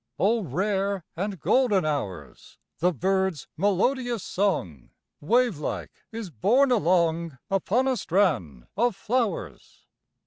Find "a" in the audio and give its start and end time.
7.87-7.95